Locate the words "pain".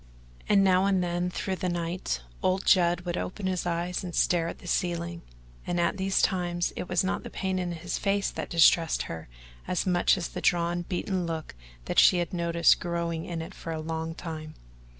7.29-7.59